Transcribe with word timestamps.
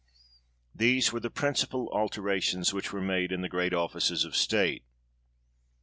These 0.73 1.11
were 1.13 1.19
the 1.19 1.29
principal 1.29 1.87
alterations 1.93 2.73
which 2.73 2.91
were 2.91 3.01
made 3.03 3.31
in 3.31 3.47
great 3.47 3.71
offices 3.71 4.25
of 4.25 4.35
state.' 4.35 4.83